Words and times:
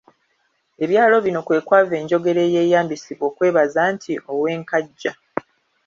Ebyalo 0.83 1.17
bino 1.25 1.39
kwe 1.45 1.57
kwava 1.67 1.95
enjogera 2.01 2.41
eyeeyambisibwa 2.47 3.25
okwebaza 3.31 3.81
nti 3.93 4.13
Ow'e 4.31 4.53
Nkajja. 4.61 5.13